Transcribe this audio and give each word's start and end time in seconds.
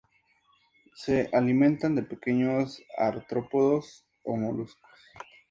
Se 0.95 1.29
alimentan 1.31 1.93
de 1.93 2.01
pequeños 2.01 2.81
artrópodos 2.97 4.03
y 4.25 4.31
moluscos. 4.31 4.81